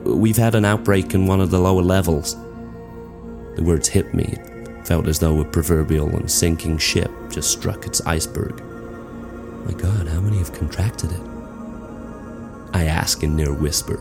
We've 0.02 0.36
had 0.36 0.54
an 0.54 0.64
outbreak 0.64 1.14
in 1.14 1.26
one 1.26 1.40
of 1.40 1.50
the 1.50 1.58
lower 1.58 1.82
levels. 1.82 2.36
The 3.56 3.62
words 3.62 3.88
hit 3.88 4.12
me. 4.14 4.36
It 4.42 4.86
felt 4.86 5.06
as 5.06 5.18
though 5.18 5.40
a 5.40 5.44
proverbial 5.44 6.08
and 6.08 6.30
sinking 6.30 6.78
ship 6.78 7.10
just 7.30 7.50
struck 7.50 7.86
its 7.86 8.00
iceberg. 8.06 8.62
My 9.64 9.72
god, 9.72 10.08
how 10.08 10.20
many 10.20 10.38
have 10.38 10.52
contracted 10.52 11.12
it? 11.12 11.20
I 12.72 12.84
ask 12.84 13.22
in 13.22 13.36
near 13.36 13.52
whisper. 13.52 14.00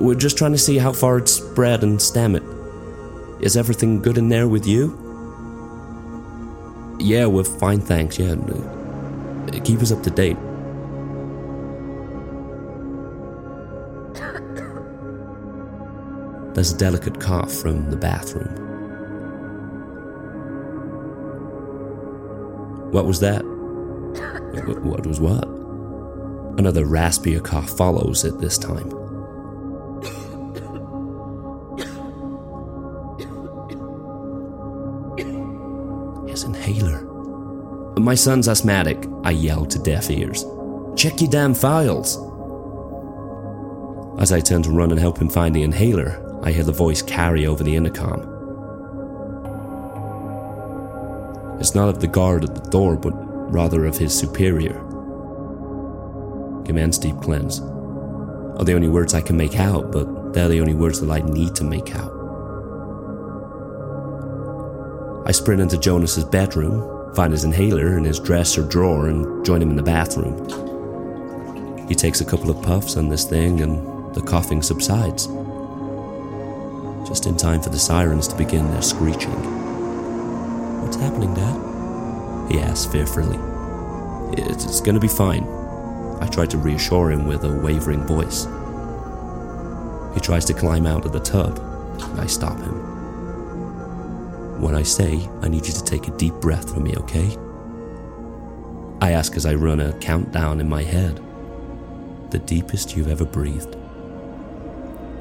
We're 0.00 0.14
just 0.14 0.36
trying 0.36 0.52
to 0.52 0.58
see 0.58 0.78
how 0.78 0.92
far 0.92 1.18
it's 1.18 1.32
spread 1.32 1.82
and 1.82 2.00
stem 2.00 2.36
it. 2.36 2.42
Is 3.40 3.56
everything 3.56 4.02
good 4.02 4.18
in 4.18 4.28
there 4.28 4.48
with 4.48 4.66
you? 4.66 4.96
Yeah, 7.00 7.26
we're 7.26 7.44
fine, 7.44 7.80
thanks. 7.80 8.18
Yeah, 8.18 8.32
uh, 8.32 9.60
keep 9.64 9.80
us 9.80 9.92
up 9.92 10.02
to 10.02 10.10
date. 10.10 10.36
There's 16.58 16.72
a 16.72 16.76
delicate 16.76 17.20
cough 17.20 17.52
from 17.52 17.88
the 17.88 17.96
bathroom. 17.96 18.52
What 22.90 23.06
was 23.06 23.20
that? 23.20 23.44
What 24.82 25.06
was 25.06 25.20
what? 25.20 25.46
Another 26.58 26.84
raspier 26.84 27.44
cough 27.44 27.70
follows 27.70 28.24
it 28.24 28.40
this 28.40 28.58
time. 28.58 28.88
His 36.26 36.42
inhaler. 36.42 37.02
My 38.00 38.16
son's 38.16 38.48
asthmatic, 38.48 39.06
I 39.22 39.30
yell 39.30 39.64
to 39.64 39.78
deaf 39.78 40.10
ears. 40.10 40.44
Check 40.96 41.20
your 41.20 41.30
damn 41.30 41.54
files. 41.54 42.16
As 44.20 44.32
I 44.32 44.40
turn 44.40 44.64
to 44.64 44.72
run 44.72 44.90
and 44.90 44.98
help 44.98 45.18
him 45.18 45.28
find 45.28 45.54
the 45.54 45.62
inhaler, 45.62 46.24
I 46.42 46.52
hear 46.52 46.64
the 46.64 46.72
voice 46.72 47.02
carry 47.02 47.46
over 47.46 47.64
the 47.64 47.74
intercom. 47.74 48.20
It's 51.60 51.74
not 51.74 51.88
of 51.88 52.00
the 52.00 52.06
guard 52.06 52.44
at 52.44 52.54
the 52.54 52.70
door, 52.70 52.96
but 52.96 53.12
rather 53.52 53.84
of 53.86 53.98
his 53.98 54.16
superior. 54.16 54.74
Commence 56.64 56.98
deep 56.98 57.16
cleanse. 57.20 57.60
Are 57.60 58.64
the 58.64 58.74
only 58.74 58.88
words 58.88 59.14
I 59.14 59.20
can 59.20 59.36
make 59.36 59.58
out, 59.58 59.90
but 59.90 60.32
they're 60.32 60.48
the 60.48 60.60
only 60.60 60.74
words 60.74 61.00
that 61.00 61.10
I 61.10 61.20
need 61.20 61.56
to 61.56 61.64
make 61.64 61.94
out. 61.96 62.12
I 65.26 65.32
sprint 65.32 65.60
into 65.60 65.78
Jonas's 65.78 66.24
bedroom, 66.24 67.14
find 67.14 67.32
his 67.32 67.44
inhaler 67.44 67.98
in 67.98 68.04
his 68.04 68.20
dresser 68.20 68.62
drawer, 68.62 69.08
and 69.08 69.44
join 69.44 69.60
him 69.60 69.70
in 69.70 69.76
the 69.76 69.82
bathroom. 69.82 70.38
He 71.88 71.94
takes 71.94 72.20
a 72.20 72.24
couple 72.24 72.50
of 72.50 72.62
puffs 72.62 72.96
on 72.96 73.08
this 73.08 73.24
thing, 73.24 73.60
and 73.60 74.14
the 74.14 74.22
coughing 74.22 74.62
subsides 74.62 75.26
just 77.08 77.24
in 77.24 77.38
time 77.38 77.62
for 77.62 77.70
the 77.70 77.78
sirens 77.78 78.28
to 78.28 78.36
begin 78.36 78.70
their 78.70 78.82
screeching. 78.82 79.32
What's 80.82 80.98
happening, 80.98 81.32
Dad? 81.32 82.52
He 82.52 82.60
asks 82.60 82.92
fearfully. 82.92 83.38
It's, 84.36 84.82
gonna 84.82 85.00
be 85.00 85.08
fine. 85.08 85.44
I 86.20 86.28
try 86.30 86.44
to 86.44 86.58
reassure 86.58 87.10
him 87.10 87.26
with 87.26 87.44
a 87.44 87.60
wavering 87.60 88.06
voice. 88.06 88.44
He 90.14 90.20
tries 90.20 90.44
to 90.46 90.54
climb 90.54 90.86
out 90.86 91.06
of 91.06 91.12
the 91.12 91.20
tub. 91.20 91.58
And 91.98 92.20
I 92.20 92.26
stop 92.26 92.58
him. 92.58 94.60
When 94.60 94.74
I 94.74 94.82
say, 94.82 95.26
I 95.40 95.48
need 95.48 95.66
you 95.66 95.72
to 95.72 95.84
take 95.84 96.08
a 96.08 96.16
deep 96.18 96.34
breath 96.34 96.74
for 96.74 96.80
me, 96.80 96.94
okay? 96.96 97.34
I 99.00 99.12
ask 99.12 99.34
as 99.34 99.46
I 99.46 99.54
run 99.54 99.80
a 99.80 99.94
countdown 99.94 100.60
in 100.60 100.68
my 100.68 100.82
head. 100.82 101.22
The 102.30 102.38
deepest 102.38 102.96
you've 102.96 103.08
ever 103.08 103.24
breathed. 103.24 103.76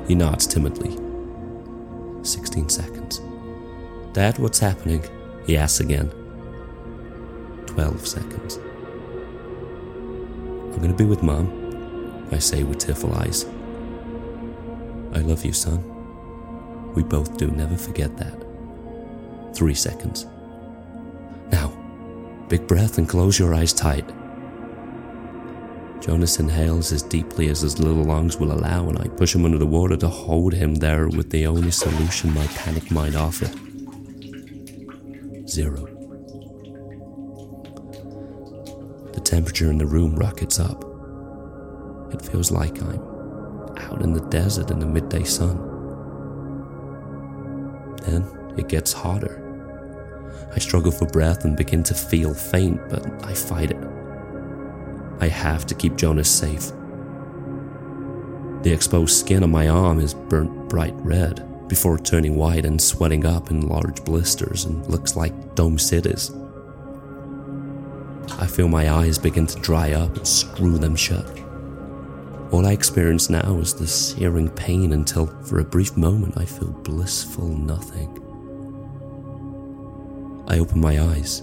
He 0.08 0.16
nods 0.16 0.48
timidly 0.48 1.07
16 2.28 2.70
seconds. 2.70 3.22
Dad, 4.14 4.38
what's 4.40 4.60
happening? 4.60 5.04
He 5.46 5.58
asks 5.58 5.80
again. 5.80 6.12
12 7.68 8.08
seconds. 8.08 8.58
I'm 10.74 10.82
gonna 10.82 10.94
be 10.94 11.06
with 11.06 11.24
Mom, 11.24 12.28
I 12.32 12.40
say 12.40 12.64
with 12.64 12.80
tearful 12.80 13.14
eyes. 13.16 13.46
I 15.14 15.20
love 15.20 15.46
you, 15.46 15.54
son. 15.54 15.84
We 16.94 17.04
both 17.04 17.38
do, 17.38 17.48
never 17.48 17.78
forget 17.78 18.16
that. 18.18 18.44
Three 19.56 19.74
seconds. 19.74 20.26
Now, 21.52 21.70
big 22.50 22.68
breath 22.68 22.98
and 22.98 23.08
close 23.08 23.40
your 23.40 23.54
eyes 23.54 23.74
tight. 23.74 24.10
Jonas 26.08 26.40
inhales 26.40 26.94
as 26.94 27.04
deeply 27.04 27.50
as 27.50 27.60
his 27.60 27.80
little 27.80 28.06
lungs 28.06 28.38
will 28.38 28.54
allow, 28.54 28.88
and 28.88 28.98
I 28.98 29.10
push 29.10 29.36
him 29.36 29.44
under 29.44 29.58
the 29.58 29.66
water 29.66 29.98
to 29.98 30.08
hold 30.08 30.54
him 30.54 30.76
there 30.76 31.10
with 31.10 31.30
the 31.32 31.46
only 31.46 31.70
solution 31.70 32.34
my 32.34 32.48
panic 32.48 32.90
mind 32.90 33.18
offered 33.18 33.52
zero. 35.50 35.86
The 39.12 39.20
temperature 39.22 39.70
in 39.70 39.78
the 39.78 39.86
room 39.86 40.16
rockets 40.16 40.62
up. 40.62 40.86
It 42.14 42.22
feels 42.22 42.52
like 42.52 42.82
I'm 42.82 43.02
out 43.78 44.02
in 44.02 44.14
the 44.14 44.26
desert 44.30 44.72
in 44.72 44.80
the 44.80 44.86
midday 44.86 45.26
sun. 45.26 45.58
Then 48.04 48.26
it 48.58 48.70
gets 48.70 48.94
hotter. 48.94 49.44
I 50.56 50.60
struggle 50.60 50.94
for 50.94 51.06
breath 51.08 51.44
and 51.44 51.58
begin 51.58 51.84
to 51.84 51.94
feel 51.94 52.34
faint, 52.34 52.80
but 52.90 53.06
I 53.26 53.34
fight 53.34 53.72
it. 53.72 54.07
I 55.20 55.28
have 55.28 55.66
to 55.68 55.76
keep 55.76 55.96
Jonas 55.96 56.30
safe. 56.30 56.72
The 58.62 58.74
exposed 58.74 59.18
skin 59.18 59.44
on 59.44 59.52
my 59.52 59.68
arm 59.70 60.00
is 60.00 60.14
burnt 60.14 60.70
bright 60.70 60.94
red 60.98 61.44
before 61.68 61.98
turning 61.98 62.36
white 62.36 62.66
and 62.66 62.82
swelling 62.82 63.26
up 63.26 63.50
in 63.50 63.68
large 63.68 64.04
blisters 64.04 64.66
and 64.66 64.86
looks 64.88 65.16
like 65.16 65.56
dome 65.56 65.80
cities. 65.80 66.32
I 68.40 68.46
feel 68.46 68.68
my 68.68 68.92
eyes 68.92 69.18
begin 69.18 69.48
to 69.48 69.60
dry 69.60 69.94
up 69.94 70.16
and 70.18 70.28
screw 70.28 70.78
them 70.78 70.96
shut. 70.96 71.26
All 72.52 72.66
I 72.66 72.72
experience 72.72 73.30
now 73.30 73.58
is 73.60 73.74
the 73.74 73.88
searing 73.88 74.50
pain 74.50 74.94
until, 74.94 75.28
for 75.44 75.60
a 75.60 75.66
brief 75.66 75.98
moment, 75.98 76.38
I 76.38 76.46
feel 76.46 76.70
blissful 76.70 77.48
nothing. 77.48 78.24
I 80.48 80.60
open 80.60 80.80
my 80.80 81.02
eyes, 81.02 81.42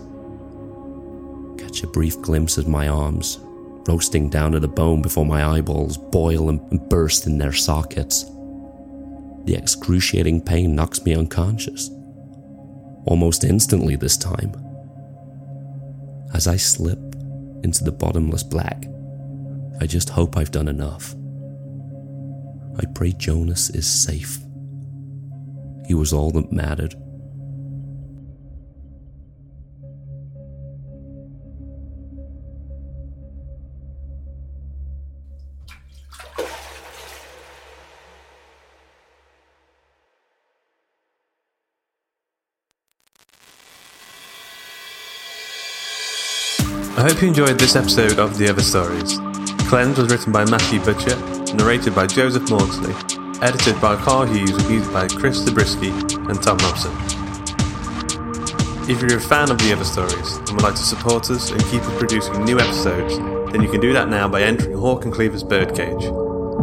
catch 1.59 1.83
a 1.83 1.87
brief 1.87 2.21
glimpse 2.23 2.57
of 2.57 2.69
my 2.69 2.89
arms 2.89 3.39
roasting 3.87 4.31
down 4.31 4.53
to 4.53 4.61
the 4.61 4.69
bone 4.69 5.03
before 5.03 5.27
my 5.27 5.45
eyeballs 5.45 5.97
boil 5.97 6.49
and 6.49 6.89
burst 6.89 7.27
in 7.27 7.39
their 7.39 7.53
sockets. 7.53 8.25
The 9.45 9.57
excruciating 9.57 10.43
pain 10.43 10.75
knocks 10.75 11.05
me 11.05 11.15
unconscious, 11.15 11.91
almost 13.05 13.45
instantly 13.45 13.97
this 13.97 14.17
time. 14.17 14.55
As 16.33 16.47
I 16.47 16.57
slip 16.57 16.99
into 17.63 17.85
the 17.85 17.93
bottomless 17.93 18.43
black, 18.43 18.87
I 19.81 19.87
just 19.87 20.09
hope 20.09 20.37
I've 20.37 20.51
done 20.51 20.69
enough. 20.69 21.15
I 22.77 22.85
pray 22.95 23.13
Jonas 23.13 23.71
is 23.71 23.87
safe. 23.87 24.39
He 25.87 25.95
was 25.95 26.13
all 26.13 26.31
that 26.33 26.53
mattered. 26.53 26.95
I 46.97 47.03
hope 47.03 47.21
you 47.21 47.27
enjoyed 47.27 47.59
this 47.59 47.75
episode 47.75 48.21
of 48.21 48.39
The 48.39 48.49
Other 48.49 48.63
Stories. 48.63 49.19
Cleanse 49.69 49.99
was 49.99 50.13
written 50.13 50.31
by 50.33 50.45
Matthew 50.45 50.79
Butcher, 50.79 51.17
narrated 51.53 51.93
by 51.93 52.07
Joseph 52.07 52.49
Maudsley, 52.49 52.95
edited 53.43 53.81
by 53.81 53.97
Karl 53.97 54.27
Hughes, 54.27 54.53
with 54.53 54.71
music 54.71 54.93
by 54.93 55.09
Chris 55.09 55.39
Zabriskie 55.39 55.89
and 55.89 56.41
Thom 56.41 56.57
Robson. 56.59 56.93
If 58.89 59.03
you're 59.03 59.19
a 59.19 59.21
fan 59.21 59.51
of 59.51 59.59
The 59.59 59.73
Other 59.73 59.85
Stories 59.85 60.37
and 60.37 60.51
would 60.51 60.63
like 60.63 60.77
to 60.77 60.85
support 60.85 61.29
us 61.33 61.51
and 61.51 61.61
keep 61.65 61.83
us 61.83 61.99
producing 61.99 62.45
new 62.45 62.61
episodes, 62.61 63.19
then 63.51 63.61
you 63.61 63.69
can 63.69 63.81
do 63.81 63.93
that 63.93 64.09
now 64.09 64.29
by 64.29 64.43
entering 64.43 64.79
Hawk 64.79 65.05
and 65.05 65.13
Cleaver's 65.13 65.43
Birdcage. 65.43 66.05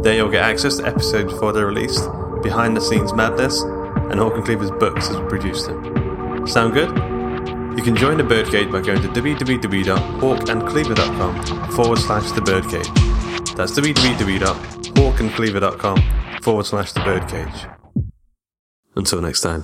There 0.01 0.15
you'll 0.15 0.31
get 0.31 0.45
access 0.45 0.77
to 0.77 0.87
episodes 0.87 1.33
before 1.33 1.51
they're 1.51 1.67
released, 1.67 2.07
behind 2.41 2.77
the 2.77 2.81
scenes 2.81 3.11
madness, 3.11 3.61
and 3.63 4.17
Hawk 4.17 4.35
and 4.35 4.45
Cleaver's 4.45 4.71
books 4.71 5.09
as 5.09 5.17
we 5.19 5.27
produce 5.27 5.67
them. 5.67 6.47
Sound 6.47 6.73
good? 6.73 7.10
You 7.77 7.83
can 7.83 7.95
join 7.95 8.17
the 8.17 8.23
Birdcage 8.23 8.71
by 8.71 8.81
going 8.81 9.01
to 9.01 9.07
www.hawkandcleaver.com 9.07 11.71
forward 11.71 11.99
slash 11.99 12.31
the 12.31 12.41
Birdcage. 12.41 12.87
That's 13.55 13.71
www.hawkandcleaver.com 13.71 16.41
forward 16.41 16.65
slash 16.65 16.91
the 16.91 16.99
Birdcage. 17.01 17.67
Until 18.95 19.21
next 19.21 19.41
time. 19.41 19.63